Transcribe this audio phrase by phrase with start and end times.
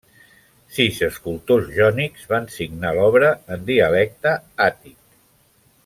[0.77, 4.35] Sis escultors jònics van signar l'obra en dialecte
[4.71, 4.99] àtic.